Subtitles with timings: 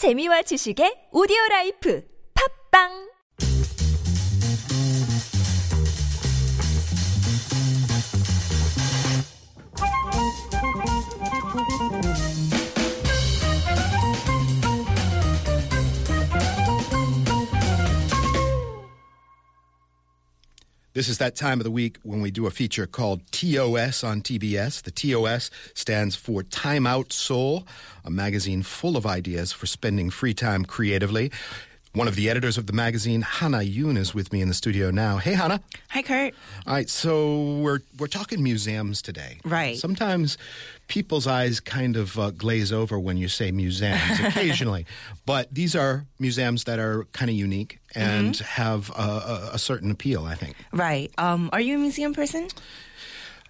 [0.00, 2.00] 재미와 지식의 오디오 라이프.
[2.32, 3.09] 팝빵
[21.00, 24.20] This is that time of the week when we do a feature called TOS on
[24.20, 24.82] TBS.
[24.82, 27.66] The TOS stands for Time Out Seoul,
[28.04, 31.32] a magazine full of ideas for spending free time creatively.
[31.92, 34.92] One of the editors of the magazine, Hahna Yoon, is with me in the studio
[34.92, 35.16] now.
[35.16, 35.60] Hey, Hahna.
[35.88, 36.34] Hi, Kurt.
[36.64, 39.40] All right, so we're we're talking museums today.
[39.44, 39.76] Right.
[39.76, 40.38] Sometimes
[40.86, 44.86] people's eyes kind of uh, glaze over when you say museums, occasionally,
[45.26, 49.90] but these are museums that are kind of unique and have a, a, a certain
[49.90, 50.26] appeal.
[50.26, 50.54] I think.
[50.72, 51.10] Right.
[51.18, 52.46] Um, are you a museum person?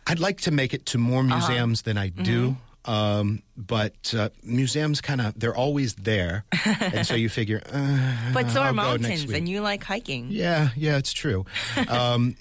[0.07, 2.57] I'd like to make it to more museums than I do.
[2.85, 6.45] Um, but uh, museums kind of they're always there,
[6.81, 7.61] and so you figure.
[7.71, 10.29] Uh, But so I'll are mountains, and you like hiking.
[10.31, 11.45] Yeah, yeah, it's true.
[11.89, 12.37] Um,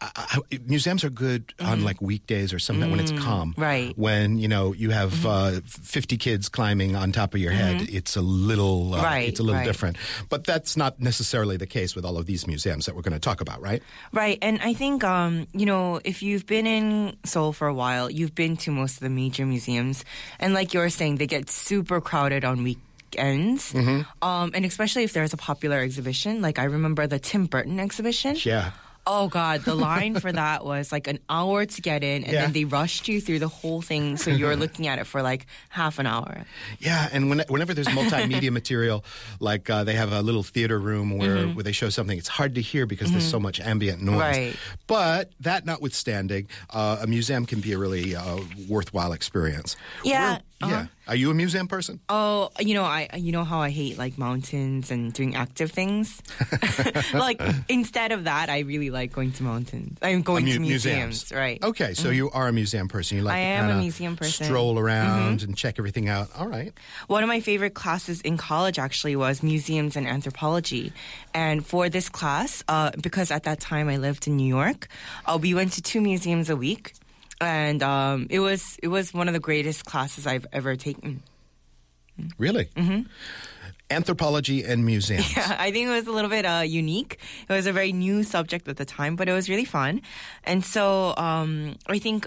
[0.00, 3.52] I, I, museums are good on like weekdays or something when it's calm.
[3.52, 3.62] Mm-hmm.
[3.62, 3.90] right.
[3.90, 4.00] Mm-hmm.
[4.00, 8.16] When you know you have uh, fifty kids climbing on top of your head, it's
[8.16, 9.66] a little uh, Right, It's a little right.
[9.66, 9.96] different.
[10.28, 13.20] But that's not necessarily the case with all of these museums that we're going to
[13.20, 13.82] talk about, right?
[14.12, 14.38] Right.
[14.40, 18.34] And I think, um, you know, if you've been in Seoul for a while, you've
[18.34, 20.04] been to most of the major museums.
[20.38, 23.72] And like you were saying, they get super crowded on weekends.
[23.72, 24.02] Mm-hmm.
[24.26, 26.40] Um, and especially if there's a popular exhibition.
[26.40, 28.36] Like I remember the Tim Burton exhibition.
[28.42, 28.70] Yeah.
[29.04, 32.42] Oh God, the line for that was like an hour to get in, and Yeah.
[32.42, 35.22] then they rushed you through the whole thing, so you were looking at it for
[35.22, 36.44] like half an hour.
[36.78, 39.04] Yeah, and when, whenever there's multimedia material,
[39.40, 42.54] like uh, they have a little theater room where, where they show something, it's hard
[42.54, 44.20] to hear because there's so much ambient noise.
[44.20, 44.56] Right.
[44.86, 49.74] But that notwithstanding, uh, a museum can be a really uh, worthwhile experience.
[50.04, 50.86] Yeah, We're- Yeah.
[51.08, 51.98] Are you a museum person?
[52.08, 56.22] Oh, you know, I you know how I hate like mountains and doing active things.
[57.12, 59.98] like instead of that, I really like going to mountains.
[60.00, 61.60] I'm going Mu- to museums, right?
[61.60, 61.70] Mm-hmm.
[61.70, 63.16] Okay, so you are a museum person.
[63.16, 64.44] You like I to am a museum person.
[64.44, 64.52] Mm-hmm.
[64.52, 66.28] Stroll around and check everything out.
[66.36, 66.72] All right.
[67.08, 70.92] One of my favorite classes in college actually was museums and anthropology.
[71.34, 74.86] And for this class, uh, because at that time I lived in New York,
[75.26, 76.94] uh, we went to two museums a week,
[77.42, 81.22] and um, it was it was one of the greatest classes I've ever taken.
[82.38, 82.66] Really?
[82.76, 83.02] Mm-hmm.
[83.90, 85.26] Anthropology and museums.
[85.36, 87.18] I think it was a little bit uh, unique.
[87.48, 90.02] It was a very new subject at the time, but it was really fun.
[90.44, 92.26] And so um, I think,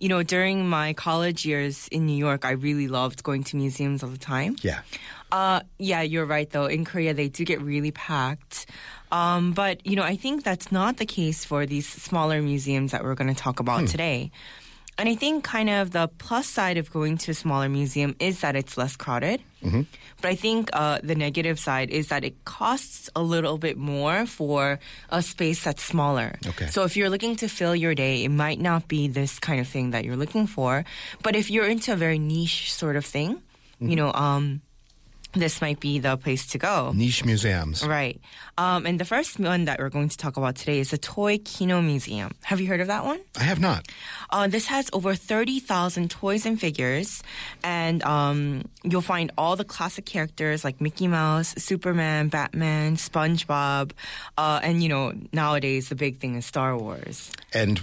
[0.00, 4.02] you know, during my college years in New York, I really loved going to museums
[4.02, 4.56] all the time.
[4.62, 4.80] Yeah.
[5.30, 6.66] Uh, yeah, you're right, though.
[6.66, 8.66] In Korea, they do get really packed.
[9.12, 13.04] Um, but, you know, I think that's not the case for these smaller museums that
[13.04, 14.30] we're going to talk about today.
[15.00, 18.40] And I think kind of the plus side of going to a smaller museum is
[18.44, 19.40] that it's less crowded.
[20.20, 24.26] But I think uh, the negative side is that it costs a little bit more
[24.26, 24.78] for
[25.08, 26.36] a space that's smaller.
[26.46, 26.66] Okay.
[26.66, 29.68] So if you're looking to fill your day, it might not be this kind of
[29.68, 30.84] thing that you're looking for.
[31.22, 33.40] But if you're into a very niche sort of thing,
[33.80, 34.60] you know, um,
[35.32, 36.92] this might be the place to go.
[36.94, 37.86] Niche museums.
[37.86, 38.20] Right.
[38.58, 41.38] Um, and the first one that we're going to talk about today is the Toy
[41.38, 42.32] Kino Museum.
[42.42, 43.20] Have you heard of that one?
[43.38, 43.86] I have not.
[44.30, 47.22] Uh, this has over 30,000 toys and figures,
[47.62, 53.92] and um, you'll find all the classic characters like Mickey Mouse, Superman, Batman, SpongeBob,
[54.36, 57.30] uh, and you know, nowadays the big thing is Star Wars.
[57.52, 57.80] And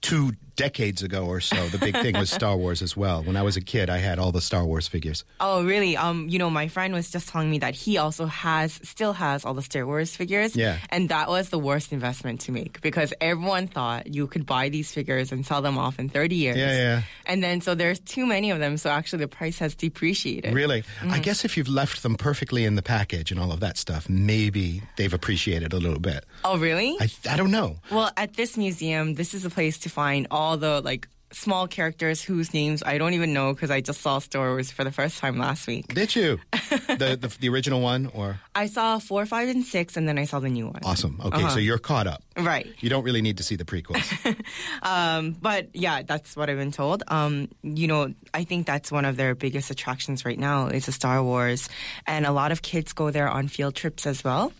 [0.00, 3.22] two decades ago or so, the big thing was Star Wars as well.
[3.22, 5.24] When I was a kid, I had all the Star Wars figures.
[5.40, 5.96] Oh, really?
[5.96, 9.44] Um, you know, my friend was just telling me that he also has, still has
[9.44, 10.56] all the Star Wars figures.
[10.56, 10.78] Yeah.
[10.90, 14.92] And that was the worst investment to make because everyone thought you could buy these
[14.92, 16.56] figures and sell them off in 30 years.
[16.56, 17.02] Yeah, yeah.
[17.24, 20.52] And then so there's too many of them, so actually the price has depreciated.
[20.52, 20.82] Really?
[20.82, 21.12] Mm-hmm.
[21.12, 24.08] I guess if you've left them perfectly in the package and all of that stuff,
[24.08, 26.24] maybe they've appreciated a little bit.
[26.44, 26.96] Oh, really?
[27.00, 27.76] I, I don't know.
[27.92, 32.22] Well, at this museum, this is a place to find all the like small characters
[32.22, 35.18] whose names I don't even know because I just saw Star Wars for the first
[35.18, 35.92] time last week.
[35.92, 36.40] Did you?
[36.88, 40.24] the, the the original one or I saw four, five, and six, and then I
[40.24, 40.80] saw the new one.
[40.84, 41.20] awesome.
[41.22, 41.50] Okay, Uh-huh.
[41.50, 42.22] so you're caught up.
[42.36, 42.66] Right.
[42.80, 44.02] You don't really need to see the prequels.
[44.82, 47.02] Um, but yeah, that's what I've been told.
[47.08, 50.92] Um, you know, I think that's one of their biggest attractions right now is the
[50.92, 51.68] Star Wars,
[52.06, 54.52] and a lot of kids go there on field trips as well.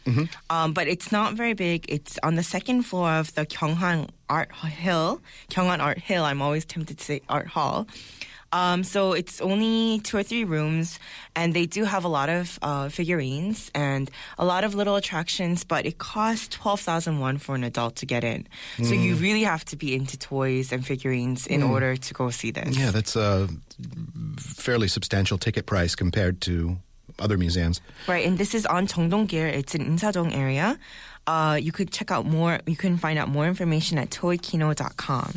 [0.51, 1.87] Um, but it's not very big.
[1.89, 5.21] It's on the second floor of the Gyeonghan Art Hill,
[5.51, 6.25] Gyeonghan Art Hill.
[6.25, 7.87] I'm always tempted to say Art Hall.
[8.51, 10.99] Um, so it's only two or three rooms,
[11.37, 15.65] and they do have a lot of uh, figurines and a lot of little attractions.
[15.65, 18.49] But it costs twelve thousand won for an adult to get in.
[18.83, 22.51] So you really have to be into toys and figurines in order to go see
[22.51, 22.79] this.
[22.79, 23.49] yeah, that's a
[24.39, 26.79] fairly substantial ticket price compared to
[27.19, 27.81] other museums.
[28.07, 29.45] Right, and this is on Cheongdong-gil.
[29.45, 30.79] It's in Insadong area.
[31.29, 32.59] Uh, you could check out more.
[32.67, 35.35] You can find out more information at toykino.com.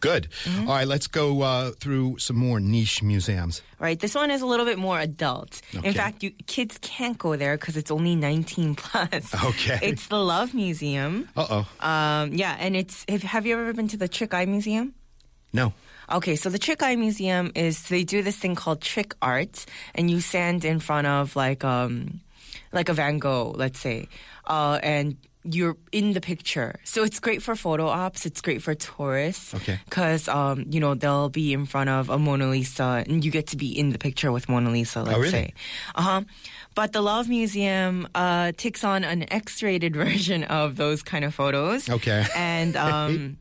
[0.00, 0.28] Good.
[0.44, 0.68] Mm-hmm.
[0.68, 3.62] All right, let's go uh, through some more niche museums.
[3.78, 5.62] Right, this one is a little bit more adult.
[5.74, 5.88] Okay.
[5.88, 9.34] In fact, you, kids can't go there because it's only 19 plus.
[9.44, 9.78] Okay.
[9.80, 11.26] It's the Love Museum.
[11.34, 11.86] Uh oh.
[11.88, 13.06] Um, yeah, and it's.
[13.08, 14.92] Have, have you ever been to the Trick Eye Museum?
[15.54, 15.72] No.
[16.12, 20.10] Okay, so the Trick Eye Museum is they do this thing called trick art, and
[20.10, 22.20] you stand in front of like um,
[22.72, 24.08] like a Van Gogh, let's say,
[24.46, 25.16] uh, and
[25.46, 26.80] you're in the picture.
[26.84, 28.24] So it's great for photo ops.
[28.24, 29.52] It's great for tourists.
[29.54, 29.78] Okay.
[29.84, 33.48] Because um, you know they'll be in front of a Mona Lisa, and you get
[33.48, 35.02] to be in the picture with Mona Lisa.
[35.02, 35.30] Let's Oh, really?
[35.30, 35.54] say.
[35.94, 36.20] Uh huh.
[36.74, 41.88] But the Love Museum uh, takes on an X-rated version of those kind of photos.
[41.90, 42.24] Okay.
[42.34, 43.36] And um,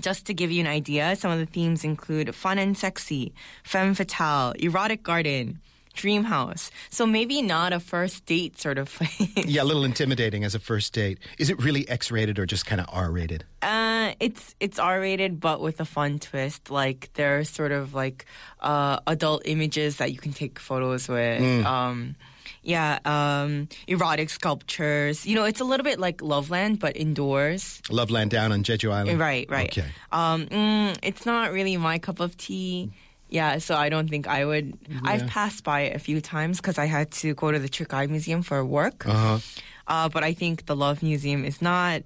[0.00, 3.94] just to give you an idea, some of the themes include fun and sexy, femme
[3.94, 5.60] fatale, erotic garden,
[5.96, 6.70] dream house.
[6.90, 9.32] So maybe not a first date sort of place.
[9.46, 11.18] Yeah, a little intimidating as a first date.
[11.38, 13.44] Is it really X rated or just kind of R rated?
[13.62, 16.70] Uh, it's it's R rated, but with a fun twist.
[16.70, 18.26] Like there are sort of like
[18.60, 21.64] uh, adult images that you can take photos with.
[21.64, 22.16] Um,
[22.62, 25.24] yeah, um, erotic sculptures.
[25.26, 27.80] You know, it's a little bit like Loveland, but indoors.
[27.90, 29.20] Loveland down on Jeju Island?
[29.20, 29.68] Right, right.
[29.68, 29.88] Okay.
[30.10, 32.92] Um, mm, it's not really my cup of tea.
[33.28, 34.78] Yeah, so I don't think I would.
[35.02, 38.06] I've passed by it a few times because I had to go to the Eye
[38.06, 39.06] Museum for work.
[39.06, 39.38] Uh-huh.
[39.86, 42.02] Uh, but I think the Love Museum is not.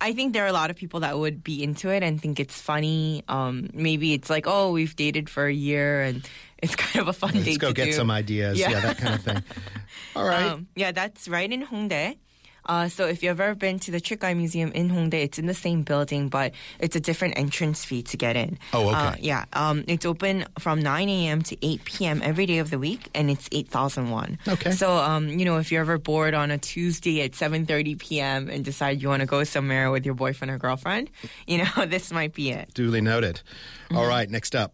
[0.00, 2.38] I think there are a lot of people that would be into it and think
[2.38, 3.24] it's funny.
[3.28, 7.12] Um, maybe it's like, oh, we've dated for a year and it's kind of a
[7.12, 7.92] fun Let's date go to get do.
[7.92, 8.58] some ideas.
[8.58, 8.70] Yeah.
[8.70, 8.80] Yeah.
[8.80, 9.42] that kind of thing.
[10.16, 10.44] All right.
[10.44, 12.18] Um, yeah, that's right in Hongdae.
[12.66, 15.46] Uh, so if you've ever been to the Trick Eye Museum in Hongdae, it's in
[15.46, 18.58] the same building, but it's a different entrance fee to get in.
[18.72, 18.96] Oh, okay.
[18.96, 21.42] Uh, yeah, um, it's open from 9 a.m.
[21.42, 22.20] to 8 p.m.
[22.22, 24.38] every day of the week, and it's 8,000 won.
[24.48, 24.70] Okay.
[24.70, 28.48] So, um, you know, if you're ever bored on a Tuesday at 7.30 p.m.
[28.48, 31.10] and decide you want to go somewhere with your boyfriend or girlfriend,
[31.46, 32.72] you know, this might be it.
[32.74, 33.40] Duly noted.
[33.86, 33.96] Mm-hmm.
[33.98, 34.72] All right, next up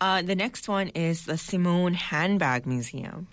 [0.00, 3.28] Uh, the next one is the Simone Handbag Museum.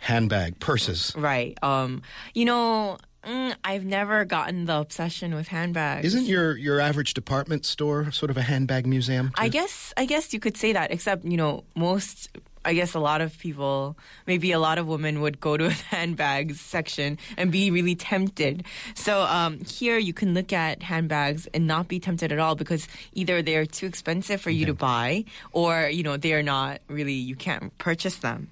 [0.00, 1.12] handbag, purses.
[1.16, 1.58] Right.
[1.62, 2.02] Um,
[2.34, 6.06] you know, mm, I've never gotten the obsession with handbags.
[6.06, 9.32] Isn't your, your average department store sort of a handbag museum?
[9.36, 10.90] I guess I guess you could say that.
[10.90, 12.28] Except you know, most
[12.64, 13.96] I guess a lot of people,
[14.26, 18.64] maybe a lot of women would go to a handbags section and be really tempted.
[18.94, 22.86] So um, here you can look at handbags and not be tempted at all because
[23.12, 27.14] either they're too expensive for you to buy, or you know they are not really
[27.14, 28.50] you can't purchase them.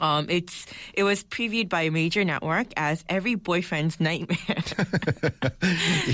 [0.00, 4.38] Um, it's it was previewed by a major network as every boyfriend's nightmare.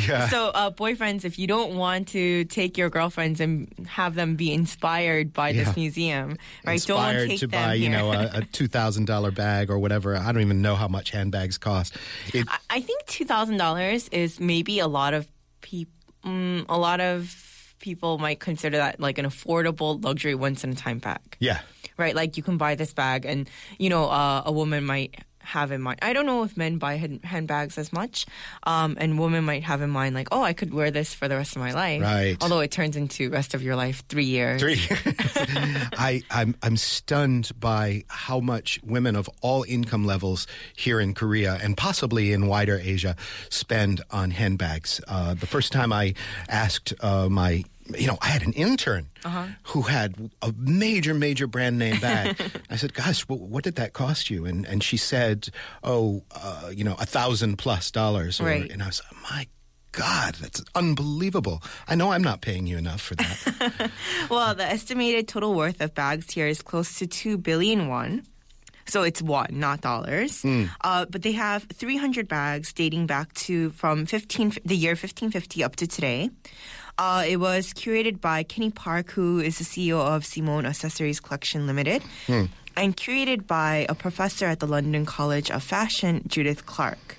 [0.07, 0.29] yeah.
[0.29, 4.53] So, uh, boyfriends, if you don't want to take your girlfriends and have them be
[4.53, 5.65] inspired by Yeah.
[5.65, 6.75] this museum, right?
[6.75, 9.79] Inspired don't take to them buy, you know, a, a two thousand dollar bag or
[9.79, 10.17] whatever.
[10.17, 11.97] I don't even know how much handbags cost.
[12.33, 15.29] It, I- I think two thousand dollars is maybe a lot of
[15.61, 15.93] people.
[16.25, 20.75] Mm, a lot of people might consider that like an affordable luxury once in a
[20.75, 21.61] time bag, yeah,
[21.97, 22.15] right?
[22.15, 23.49] Like you can buy this bag, and
[23.79, 25.99] you know, uh, a woman might have in mind.
[26.03, 28.27] I don't know if men buy hand- handbags as much,
[28.65, 31.37] um, and women might have in mind like, oh, I could wear this for the
[31.37, 32.03] rest of my life.
[32.03, 32.37] Right.
[32.41, 34.61] Although it turns into rest of your life three years.
[34.61, 34.81] Three.
[35.97, 41.59] I, I'm I'm stunned by how much women of all income levels here in Korea
[41.63, 43.17] and possibly in wider Asia
[43.51, 45.01] spend on handbags.
[45.07, 46.15] Uh, the first time I
[46.49, 47.65] asked uh, my
[47.97, 49.09] you know, I had an intern
[49.65, 52.37] who had a major, major brand name bag.
[52.71, 55.49] I said, "Gosh, what, what did that cost you?" And and she said,
[55.83, 58.71] "Oh, uh, you know, a thousand plus dollars." Or, Right.
[58.71, 59.47] And I was, "My
[59.93, 61.63] God, that's unbelievable!
[61.87, 63.91] I know I'm not paying you enough for that."
[64.31, 68.23] Well, the estimated total worth of bags here is close to 2 billion won.
[68.87, 70.45] So it's won, not dollars.
[70.45, 75.77] Uh, but they have 300 bags dating back to from 15, the year 1550 up
[75.77, 76.29] to today.
[76.97, 81.67] Uh, it was curated by Kenny Park, who is the CEO of Simone Accessories Collection
[81.67, 87.17] Limited, and curated by a professor at the London College of Fashion, Judith Clark.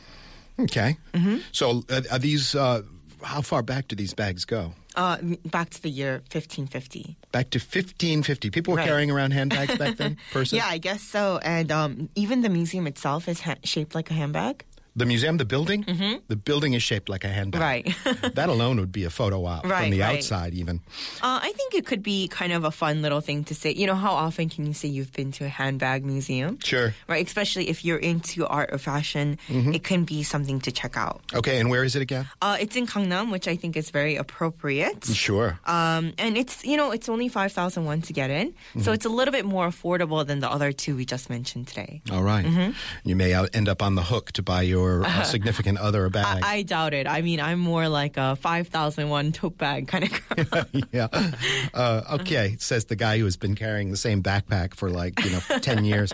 [0.59, 0.97] Okay.
[1.13, 1.37] Mm-hmm.
[1.51, 2.55] So uh, are these?
[2.55, 2.83] Uh,
[3.23, 4.73] how far back do these bags go?
[4.95, 7.17] Uh, back to the year 1550.
[7.33, 8.49] Back to 1550.
[8.51, 8.87] People were Right.
[8.87, 10.15] carrying around handbags back then.
[10.31, 10.53] Purses.
[10.53, 11.39] Yeah, I guess so.
[11.43, 14.63] And um, even the museum itself is ha- shaped like a handbag.
[14.95, 16.19] The museum, the building, mm-hmm.
[16.27, 17.61] the building is shaped like a handbag.
[17.61, 17.85] Right.
[18.35, 20.17] that alone would be a photo op Right, from the right.
[20.17, 20.79] outside, even.
[21.21, 23.73] Uh, I think it could be kind of a fun little thing to say.
[23.73, 26.59] You know, how often can you say you've been to a handbag museum?
[26.63, 26.93] Sure.
[27.07, 31.21] Right, especially if you're into art or fashion, it can be something to check out.
[31.33, 32.27] Okay, and where is it again?
[32.41, 35.03] Uh, it's in Gangnam, which I think is very appropriate.
[35.05, 35.59] Sure.
[35.65, 39.05] Um, and it's you know it's only five thousand won to get in, so it's
[39.05, 42.01] a little bit more affordable than the other two we just mentioned today.
[42.11, 42.45] All right.
[42.45, 42.71] mm-hmm.
[43.03, 46.43] You may end up on the hook to buy your uh, significant other a bag.
[46.43, 47.07] I, I doubt it.
[47.07, 50.83] I mean, I'm more like a five thousand one tote bag kind of girl.
[50.91, 51.07] yeah.
[51.73, 55.31] Uh, okay, says the guy who has been carrying the same backpack for like, you
[55.31, 56.13] know, 10 years.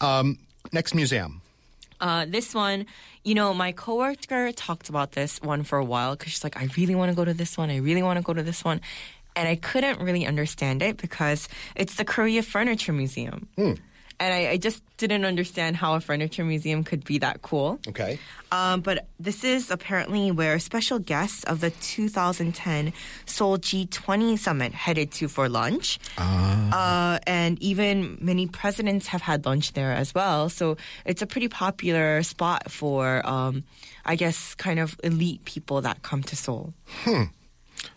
[0.00, 0.38] Um,
[0.72, 1.40] next museum.
[2.00, 2.86] Uh, this one,
[3.22, 6.68] you know, my coworker talked about this one for a while because she's like, I
[6.76, 7.70] really want to go to this one.
[7.70, 8.80] I really want to go to this one.
[9.36, 13.48] And I couldn't really understand it because it's the Korea Furniture Museum.
[14.20, 17.80] And I, I just didn't understand how a furniture museum could be that cool.
[17.88, 18.18] Okay.
[18.52, 22.92] Um, but this is apparently where special guests of the 2010
[23.26, 25.98] Seoul G20 summit headed to for lunch.
[26.72, 30.48] Uh, and even many presidents have had lunch there as well.
[30.48, 33.64] So it's a pretty popular spot for, um,
[34.04, 36.74] I guess, kind of elite people that come to Seoul.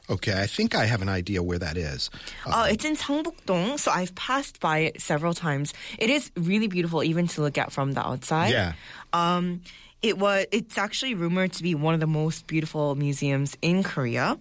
[0.10, 2.10] Okay, I think I have an idea where that is.
[2.46, 5.74] Uh, it's in Seongbuk-dong, so I've passed by it several times.
[5.98, 8.51] It is really beautiful, even to look at from the outside.
[8.51, 8.74] Yeah.
[9.13, 9.62] Um,
[10.01, 10.46] it was.
[10.51, 14.38] It's actually rumored to be one of the most beautiful museums in Korea.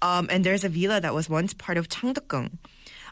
[0.00, 2.58] Um, and there's a villa that was once part of Changdeokgung.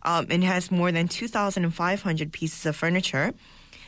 [0.05, 3.35] Um, and has more than 2,500 pieces of furniture.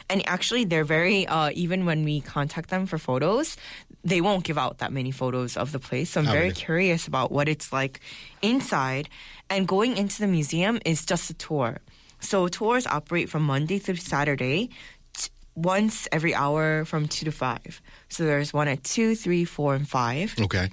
[0.09, 3.57] And actually, they're very, uh, even when we contact them for photos,
[4.05, 6.11] they won't give out that many photos of the place.
[6.11, 8.01] So I'm very curious about what it's like
[8.43, 9.09] inside.
[9.49, 11.79] And going into the museum is just a tour.
[12.21, 14.71] So tours operate from Monday through Saturday,
[15.17, 17.83] t- once every hour from 2 to 5.
[18.09, 20.35] So there's one at 2, 3, 4, and 5.
[20.41, 20.69] Okay.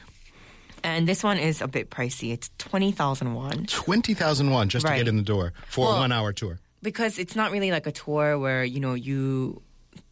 [0.84, 2.32] And this one is a bit pricey.
[2.34, 3.66] It's 20,000 won.
[3.68, 6.60] 20,001 just to get in the door for a one hour tour.
[6.82, 9.62] because it's not really like a tour where you know you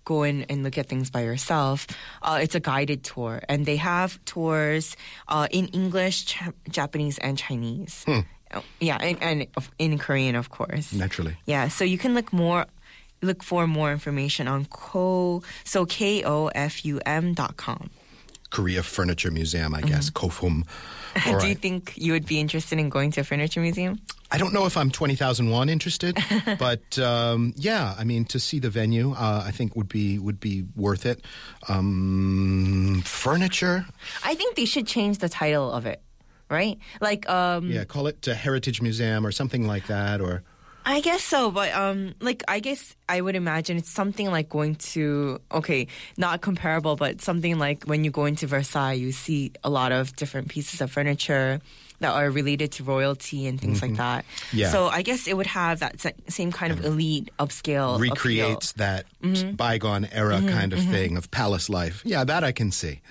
[0.05, 1.87] go in and look at things by yourself.
[2.21, 4.95] Uh, it's a guided tour, and they have tours
[5.27, 8.05] uh, in English, Ch- Japanese, and Chinese.
[8.07, 8.23] Uh,
[8.81, 9.45] Yeah, and, and
[9.77, 10.91] in Korean, of course.
[10.91, 11.37] Naturally.
[11.45, 12.65] Yeah, so you can look more.
[13.21, 17.91] Look for more information on ko so k o f u m dot com.
[18.49, 20.09] Korea Furniture Museum, I guess.
[20.09, 20.63] Kofum.
[20.63, 21.29] Mm-hmm.
[21.39, 21.59] Do you right.
[21.59, 23.99] think you would be interested in going to a furniture museum?
[24.31, 26.17] I don't know if I'm 20,001 interested,
[26.59, 30.39] but um, yeah, I mean, to see the venue, uh, I think would be would
[30.39, 31.25] be worth it.
[31.67, 33.87] Um, furniture,
[34.23, 36.01] I think they should change the title of it,
[36.49, 36.77] right?
[37.01, 40.43] Like, um, yeah, call it a heritage museum or something like that, or
[40.85, 44.75] I guess so, but um, like I guess I would imagine it's something like going
[44.93, 49.69] to okay, not comparable, but something like when you go into Versailles, you see a
[49.69, 51.59] lot of different pieces of furniture
[51.99, 54.23] that are related to royalty and things like that.
[54.25, 54.57] Mm-hmm.
[54.57, 54.71] Yeah.
[54.71, 57.99] So I guess it would have that same kind of elite upscale appeal.
[57.99, 59.55] recreates that Mm-hmm.
[59.55, 62.01] bygone era kind of thing of palace life.
[62.05, 63.01] Yeah, that I can see.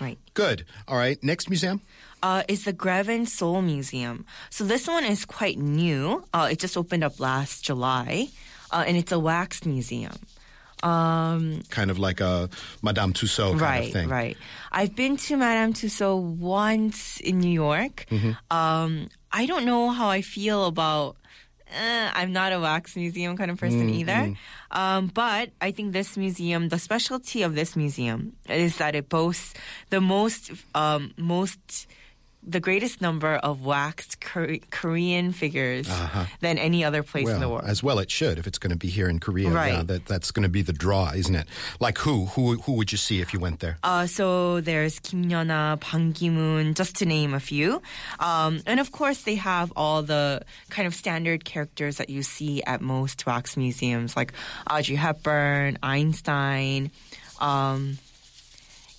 [0.00, 0.16] right.
[0.32, 0.64] Good.
[0.88, 1.82] All right, next museum.
[2.22, 4.26] Uh, is the Grevin Seoul Museum.
[4.50, 6.24] So this one is quite new.
[6.34, 8.28] Uh, it just opened up last July,
[8.72, 10.14] uh, and it's a wax museum.
[10.82, 12.48] Um, Kind of like a
[12.82, 14.08] Madame Tussauds kind right, of thing.
[14.08, 14.36] right.
[14.70, 18.06] I've been to Madame Tussauds once in New York.
[18.10, 18.32] Mm-hmm.
[18.56, 21.16] Um, I don't know how I feel about.
[21.70, 24.00] Uh, I'm not a wax museum kind of person Mm-hmm.
[24.00, 24.34] either.
[24.70, 29.52] Um, but I think this museum, the specialty of this museum is that it boasts
[29.90, 31.86] the most, um, most,
[32.48, 35.86] the greatest number of waxed Kore- Korean figures
[36.40, 37.54] than any other place in the Uh-huh.
[37.56, 37.64] World.
[37.68, 39.50] as well it should if it's going to be here in Korea.
[39.50, 39.74] Right.
[39.74, 41.46] Yeah, that, that's going to be the draw, isn't it?
[41.78, 42.26] Like who?
[42.34, 43.76] Who who would you see if you went there?
[43.84, 47.82] Uh, so there's Kim Yeona, Ban Ki-moon, just to name a few.
[48.18, 50.40] Um, and of course, they have all the
[50.70, 54.32] kind of standard characters that you see at most wax museums, like
[54.70, 56.90] Audrey Hepburn, Einstein.
[57.40, 57.98] Um,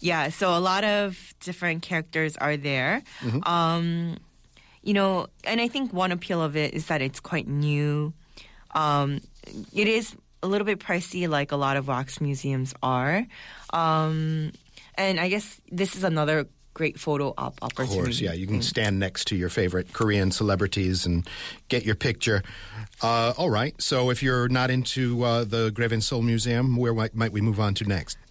[0.01, 3.01] yeah, so a lot of different characters are there.
[3.43, 4.17] Um,
[4.81, 8.13] you know, and I think one appeal of it is that it's quite new.
[8.71, 9.21] Um,
[9.73, 13.25] it is a little bit pricey, like a lot of wax museums are.
[13.73, 14.51] Um,
[14.95, 17.99] and I guess this is another great photo op opportunity.
[17.99, 18.31] Of course, yeah.
[18.31, 21.27] You can stand next to your favorite Korean celebrities and
[21.67, 22.41] get your picture.
[23.01, 23.79] Uh, all right.
[23.81, 27.73] So if you're not into uh, the Grevin Seoul Museum, where might we move on
[27.75, 28.17] to next?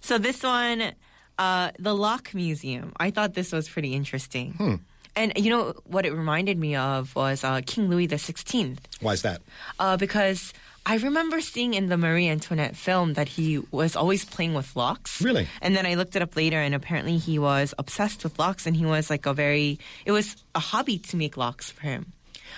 [0.00, 0.92] So this one,
[1.38, 2.92] uh, the Lock Museum.
[2.98, 4.52] I thought this was pretty interesting.
[4.52, 4.74] Hmm.
[5.16, 8.86] And you know what it reminded me of was uh, King Louis the Sixteenth.
[9.00, 9.40] Why is that?
[9.80, 10.52] uh, because
[10.86, 15.20] I remember seeing in the Marie Antoinette film that he was always playing with locks.
[15.20, 15.48] Really?
[15.60, 18.76] And then I looked it up later, and apparently he was obsessed with locks, and
[18.76, 22.12] he was like a very, it was a hobby to make locks for him.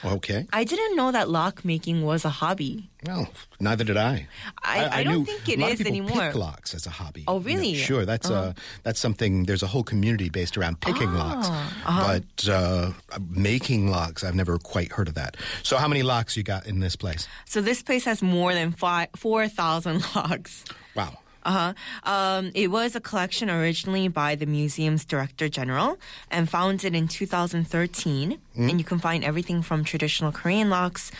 [0.04, 0.46] Okay.
[0.52, 2.90] I didn't know that lock making was a hobby.
[3.06, 3.28] Well,
[3.58, 4.28] neither did I.
[4.62, 6.10] I- I don't think it is anymore.
[6.20, 7.24] Pick locks as a hobby.
[7.26, 7.72] Oh, You know, really?
[7.74, 7.84] Uh-huh.
[7.84, 8.52] sure, that's uh,
[8.82, 9.44] that's something.
[9.44, 12.18] There's a whole community based around picking locks, uh-huh.
[12.20, 12.92] but uh,
[13.30, 15.36] making locks, I've never quite heard of that.
[15.62, 17.26] So, how many locks you got in this place?
[17.46, 20.64] So this place has more than five, 4,000 locks.
[20.94, 21.18] Wow.
[21.42, 21.72] Uh-huh.
[22.04, 25.98] Um, it was a collection originally by the museum's director general
[26.30, 28.38] and founded in 2013.
[28.68, 31.10] And you can find everything from traditional Korean locks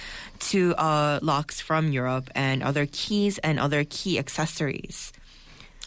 [0.51, 5.13] to uh, locks from Europe and other keys and other key accessories.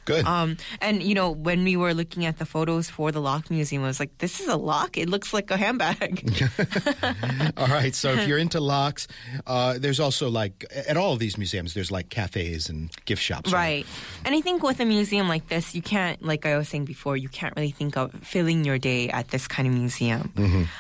[0.06, 0.26] Good.
[0.26, 3.84] Um, and you know, when we were looking at the photos for the lock museum,
[3.84, 4.98] I was like, "This is a lock.
[4.98, 6.24] It looks like a handbag."
[7.58, 7.94] all right.
[7.94, 9.08] So, if you're into locks,
[9.48, 13.52] uh, there's also like at all of these museums, there's like cafes and gift shops.
[13.52, 13.86] Right.
[14.26, 17.16] And I think with a museum like this, you can't, like I was saying before,
[17.18, 20.34] you can't really think of filling your day at this kind of museum.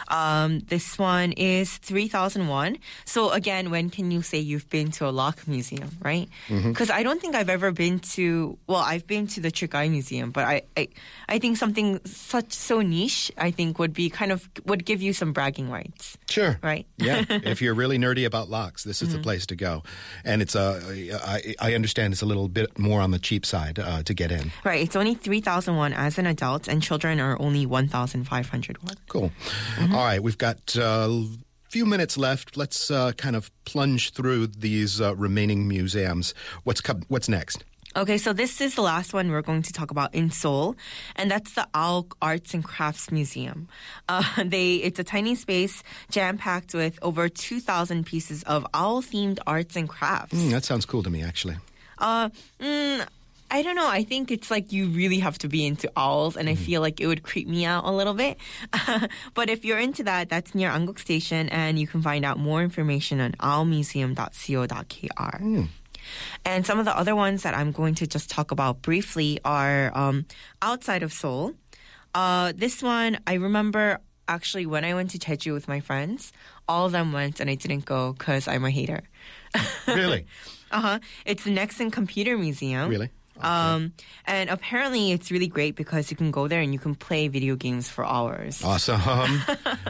[0.07, 2.77] Um, this one is 3,001.
[3.05, 6.27] So again, when can you say you've been to a lock museum, right?
[6.49, 9.87] Because I don't think I've ever been to, well, I've been to the Trick Eye
[9.89, 10.87] Museum, but I, I,
[11.29, 15.13] I think something such so niche, I think would be kind of, would give you
[15.13, 16.17] some bragging rights.
[16.29, 16.59] Sure.
[16.63, 16.85] Right.
[16.97, 17.23] yeah.
[17.29, 19.17] If you're really nerdy about locks, this is Mm-hmm.
[19.17, 19.83] the place to go.
[20.25, 20.81] And it's a,
[21.23, 24.31] I, I understand it's a little bit more on the cheap side uh, to get
[24.31, 24.51] in.
[24.63, 24.81] Right.
[24.81, 28.95] It's only 3,001 as an adult, and children are only 1,500 won.
[29.07, 29.31] Cool.
[29.75, 29.95] Mm-hmm.
[29.95, 31.25] All right, we've got a
[31.69, 32.55] few minutes left.
[32.57, 36.33] Let's uh, kind of plunge through these uh, remaining museums.
[36.63, 37.63] What's co- what's next?
[37.95, 40.75] Okay, so this is the last one we're going to talk about in Seoul,
[41.15, 43.67] and that's the Owl Arts and Crafts Museum.
[44.09, 49.03] Uh, they it's a tiny space jam packed with over two thousand pieces of owl
[49.03, 50.33] themed arts and crafts.
[50.33, 51.57] Hmm, that sounds cool to me, actually.
[51.99, 53.05] Uh, mm,
[53.51, 53.87] I don't know.
[53.87, 56.99] I think it's like you really have to be into owls, and I feel like
[56.99, 58.37] it would creep me out a little bit.
[59.35, 62.63] but if you're into that, that's near Anguk Station, and you can find out more
[62.63, 65.67] information on owlmuseum.co.kr.
[66.45, 69.91] And some of the other ones that I'm going to just talk about briefly are
[69.95, 70.25] um,
[70.61, 71.53] outside of Seoul.
[72.13, 76.31] Uh, this one, I remember actually when I went to Jeju with my friends,
[76.67, 79.01] all of them went and I didn't go because I'm a hater.
[79.87, 80.25] Really?
[80.71, 80.99] Uh huh.
[81.25, 82.89] It's the Nexon Computer Museum.
[82.89, 83.11] Really?
[83.37, 83.47] Okay.
[83.47, 83.93] Um,
[84.25, 87.55] and apparently it's really great because you can go there and you can play video
[87.55, 88.63] games for hours.
[88.63, 89.01] awesome.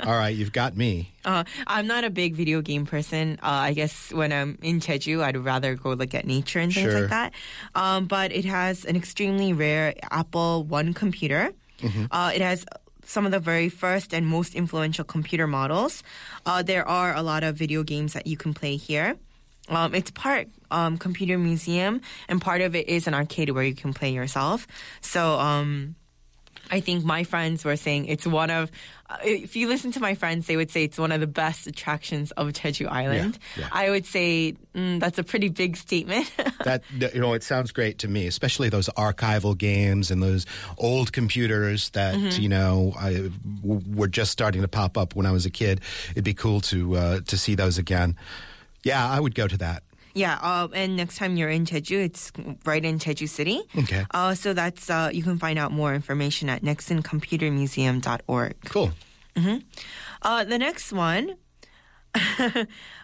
[0.03, 1.11] All right, you've got me.
[1.25, 3.39] Uh, I'm not a big video game person.
[3.43, 6.91] Uh, I guess when I'm in Jeju, I'd rather go look at nature and things
[6.91, 7.01] Sure.
[7.01, 7.33] like that.
[7.75, 11.51] Um, but it has an extremely rare Apple One computer.
[12.11, 12.65] Uh, it has
[13.05, 16.01] some of the very first and most influential computer models.
[16.45, 19.17] Uh, there are a lot of video games that you can play here.
[19.69, 23.75] Um, it's part um, computer museum, and part of it is an arcade where you
[23.75, 24.67] can play yourself.
[25.01, 25.95] So um,
[26.69, 28.71] I think my friends were saying it's one of,
[29.09, 31.67] uh, if you listen to my friends, they would say it's one of the best
[31.67, 33.37] attractions of Jeju Island.
[33.57, 33.67] yeah.
[33.71, 36.29] I would say mm, that's a pretty big statement.
[36.63, 36.81] That
[37.13, 40.45] you know, it sounds great to me, especially those archival games and those
[40.77, 42.41] old computers that Mm-hmm.
[42.41, 43.29] you know I,
[43.61, 45.81] were just starting to pop up when I was a kid.
[46.11, 48.15] It'd be cool to uh, to see those again.
[48.83, 49.83] Yeah, I would go to that.
[50.13, 52.31] yeah, uh, and next time you're in Jeju, it's
[52.65, 53.61] right in Jeju City.
[53.77, 54.05] Okay.
[54.11, 58.53] Uh, so that's uh, you can find out more information at nexoncomputermuseum.org.
[58.65, 58.91] Cool.
[60.21, 61.35] Uh, the next one,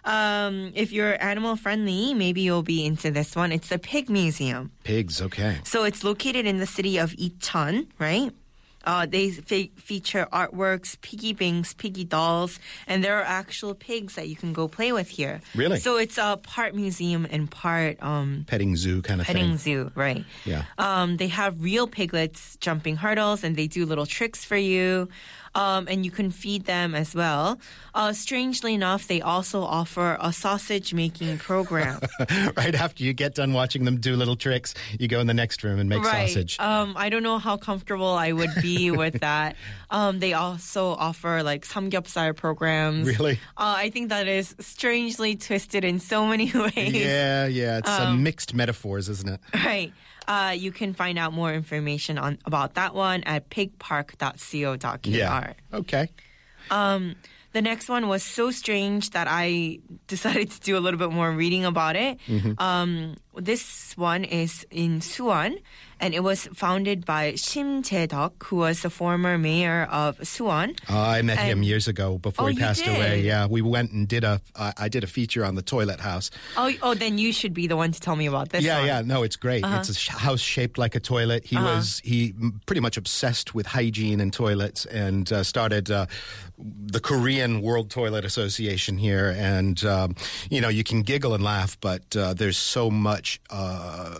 [0.04, 3.52] um, if you're animal friendly, maybe you'll be into this one.
[3.52, 4.70] It's the Pig Museum.
[4.84, 5.20] Pigs.
[5.20, 5.58] Okay.
[5.64, 8.32] So it's located in the city of Icheon, right?
[8.84, 14.28] Uh, they fe- feature artworks, piggy banks, piggy dolls, and there are actual pigs that
[14.28, 15.40] you can go play with here.
[15.54, 15.78] Really?
[15.78, 19.36] So it's a part museum and part um, Petting zoo kind of thing.
[19.36, 19.58] petting thing.
[19.58, 20.24] zoo, right?
[20.46, 20.64] Yeah.
[20.78, 25.08] Um, they have real piglets jumping hurdles, and they do little tricks for you.
[25.52, 27.58] Um, and you can feed them as well.
[27.92, 31.98] Uh, strangely enough, they also offer a sausage making program.
[32.56, 35.64] right after you get done watching them do little tricks, you go in the next
[35.64, 36.28] room and make right.
[36.28, 36.56] sausage.
[36.60, 39.56] Um, I don't know how comfortable I would be with that.
[39.90, 43.08] Um, they also offer like samgyeopsal programs.
[43.08, 43.40] Really?
[43.56, 46.94] Uh, I think that is strangely twisted in so many ways.
[46.94, 47.78] yeah, yeah.
[47.78, 49.40] It's Um, mixed metaphors, isn't it?
[49.52, 49.92] Right.
[50.28, 54.98] Uh, you can find out more information on about that one at pigpark.co.kr.
[55.08, 55.52] Yeah.
[55.72, 56.08] Okay.
[56.70, 57.16] Um,
[57.52, 61.30] the next one was so strange that I decided to do a little bit more
[61.32, 62.18] reading about it.
[62.58, 65.60] Um, this one is in Suwon,
[65.98, 70.78] and it was founded by Shim Jae-deok, who was the former mayor of Suwon.
[70.88, 73.20] Uh, I met him years ago before Oh, he passed away.
[73.22, 74.40] Yeah, we went and did a.
[74.56, 76.30] I I did a feature on the toilet house.
[76.56, 78.64] Oh, oh, then you should be the one to tell me about this.
[78.64, 78.86] yeah, one.
[78.86, 79.62] yeah, no, it's great.
[79.64, 79.78] Uh-huh.
[79.80, 81.44] It's a sh- house shaped like a toilet.
[81.44, 82.32] He was he
[82.66, 86.06] pretty much obsessed with hygiene and toilets, and uh, started uh,
[86.58, 89.34] the Korean World Toilet Association here.
[89.36, 90.14] And um,
[90.50, 93.29] you know, you can giggle and laugh, but uh, there's so much.
[93.50, 94.18] Uh,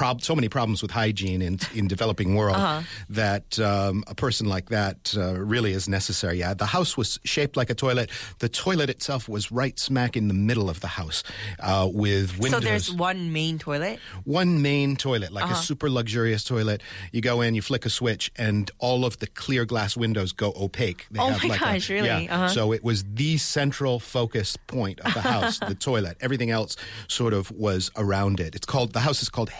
[0.00, 2.80] Prob- so many problems with hygiene in in developing world Uh-huh.
[3.10, 6.38] that um, a person like that uh, really is necessary.
[6.38, 8.08] Yeah, the house was shaped like a toilet.
[8.38, 11.22] The toilet itself was right smack in the middle of the house,
[11.58, 12.50] uh, with windows.
[12.62, 13.98] So there's one main toilet.
[14.24, 15.60] one main toilet, like Uh-huh.
[15.60, 16.80] a super luxurious toilet.
[17.12, 20.48] You go in, you flick a switch, and all of the clear glass windows go
[20.56, 21.06] opaque.
[21.10, 22.06] They Oh my like gosh, a, really?
[22.24, 22.34] Yeah.
[22.34, 22.48] Uh-huh.
[22.48, 26.16] So it was the central focus point of the house, the toilet.
[26.20, 26.72] Everything else
[27.08, 28.54] sort of was around it.
[28.54, 29.50] It's called the house is called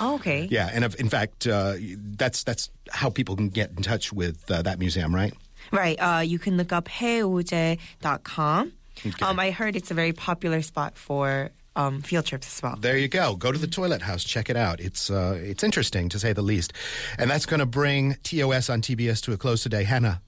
[0.00, 0.48] Oh, okay.
[0.50, 1.74] Yeah, and if, in fact, uh,
[2.16, 5.32] that's that's how people can get in touch with uh, that museum, right?
[5.72, 5.96] Right.
[5.96, 8.72] Uh, you can look up heoje.com.
[9.22, 12.76] Um, I heard it's a very popular spot for um, field trips as well.
[12.76, 13.34] There you go.
[13.36, 14.24] Go to the toilet house.
[14.24, 14.80] Check it out.
[14.80, 16.72] It's uh, it's interesting to say the least.
[17.18, 19.84] And that's going to bring TOS on TBS to a close today.
[19.84, 20.20] Hahna,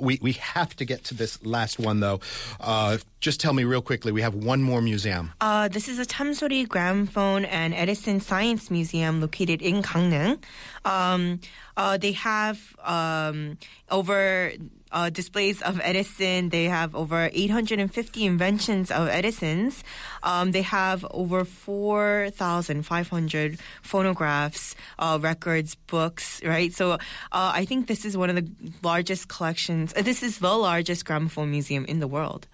[0.00, 2.20] we we have to get to this last one though.
[2.60, 4.12] Uh, just tell me real quickly.
[4.12, 5.32] We have one more museum.
[5.40, 10.42] Uh, this is a Chamsori Gramophone and Edison Science Museum located in Gangneung.
[10.84, 11.40] Um,
[11.76, 13.58] uh, they have um,
[13.90, 14.52] over
[14.92, 16.50] uh, displays of Edison.
[16.50, 19.82] They have over 850 inventions of Edison's.
[20.22, 26.72] Um, they have over 4,500 phonographs, uh, records, books, right?
[26.72, 26.98] So uh,
[27.32, 28.48] I think this is one of the
[28.82, 29.92] largest collections.
[29.96, 32.46] uh, This is the largest gramophone museum in the world.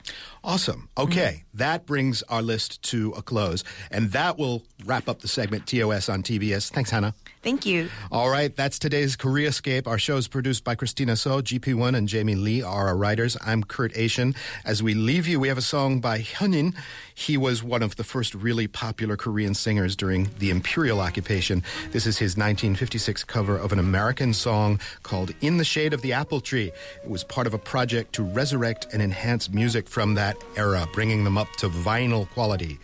[0.43, 0.89] Awesome.
[0.99, 5.67] Okay, that brings our list to a close, and that will wrap up the segment
[5.67, 6.71] TOS on TBS.
[6.71, 7.15] Thanks, Hahna.
[7.43, 7.89] Thank you.
[8.13, 9.87] All right, that's today's Koreascape.
[9.87, 13.37] Our show is produced by Christina So, GP1, and Jamie Lee are our writers.
[13.45, 14.35] I'm Kurt Achin.
[14.65, 16.75] As we leave you, we have a song by Hyunin.
[17.15, 21.63] He was one of the first really popular Korean singers during the imperial occupation.
[21.91, 26.15] This is his 1956 cover of an American song called In the Shade of the
[26.15, 26.73] Apple Tree.
[27.05, 31.25] It was part of a project to resurrect and enhance music from that era, bringing
[31.25, 32.79] them up to vinyl quality.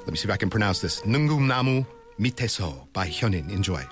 [0.00, 1.00] Let me see if I can pronounce this.
[1.06, 1.86] Nungum Namu
[2.20, 3.50] Miteso by Hyunin.
[3.50, 3.82] Enjoy.